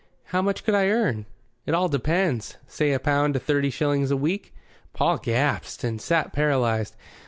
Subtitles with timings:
[0.23, 1.27] "How much could I earn?"
[1.67, 2.57] "It all depends.
[2.65, 4.51] Say a pound to thirty shillings a week."
[4.93, 6.95] Paul gasped and sat paralyzed.